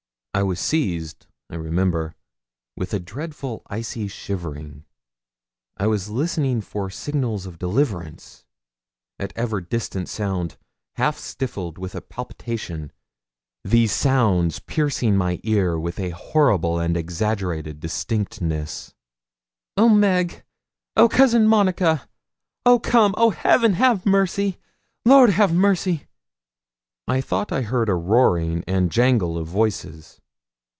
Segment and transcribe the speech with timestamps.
[0.33, 2.15] I was seized, I remember,
[2.77, 4.85] with a dreadful icy shivering.
[5.75, 8.45] I was listening for signals of deliverance.
[9.19, 10.55] At every distant sound,
[10.93, 12.93] half stifled with a palpitation,
[13.65, 18.93] these sounds piercing my ear with a horrible and exaggerated distinctness
[19.75, 20.43] 'Oh Meg!
[20.95, 22.07] Oh cousin Monica!
[22.65, 23.13] Oh come!
[23.17, 24.59] Oh Heaven, have mercy!
[25.03, 26.07] Lord, have mercy!'
[27.05, 30.19] I thought I heard a roaring and jangle of voices.